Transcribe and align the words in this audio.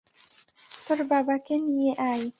তোর 0.85 0.99
বাবাকে 1.07 1.55
নিয়ে 1.67 1.91
আয়। 2.03 2.25